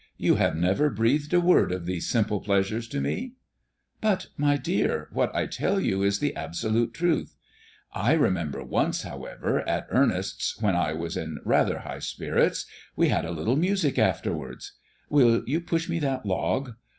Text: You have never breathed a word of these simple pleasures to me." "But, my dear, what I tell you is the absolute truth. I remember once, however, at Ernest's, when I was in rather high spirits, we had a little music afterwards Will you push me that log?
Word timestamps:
You 0.17 0.37
have 0.37 0.55
never 0.55 0.89
breathed 0.89 1.31
a 1.31 1.39
word 1.39 1.71
of 1.71 1.85
these 1.85 2.07
simple 2.09 2.39
pleasures 2.41 2.87
to 2.87 2.99
me." 2.99 3.33
"But, 4.01 4.29
my 4.35 4.57
dear, 4.57 5.07
what 5.11 5.29
I 5.35 5.45
tell 5.45 5.79
you 5.79 6.01
is 6.01 6.17
the 6.17 6.35
absolute 6.35 6.91
truth. 6.95 7.35
I 7.93 8.13
remember 8.13 8.63
once, 8.63 9.03
however, 9.03 9.59
at 9.69 9.85
Ernest's, 9.91 10.59
when 10.59 10.75
I 10.75 10.93
was 10.93 11.15
in 11.15 11.37
rather 11.45 11.77
high 11.81 11.99
spirits, 11.99 12.65
we 12.95 13.09
had 13.09 13.25
a 13.25 13.31
little 13.31 13.55
music 13.55 13.99
afterwards 13.99 14.71
Will 15.07 15.43
you 15.45 15.61
push 15.61 15.87
me 15.87 15.99
that 15.99 16.25
log? 16.25 16.73